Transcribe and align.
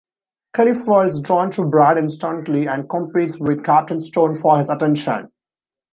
Kelly 0.55 0.73
feels 0.73 1.21
drawn 1.21 1.51
to 1.51 1.63
Brad 1.65 1.99
instantly, 1.99 2.65
and 2.67 2.89
competes 2.89 3.37
with 3.37 3.63
Captain 3.63 4.01
Stone 4.01 4.33
for 4.39 4.57
his 4.57 4.67
attention. 4.67 5.29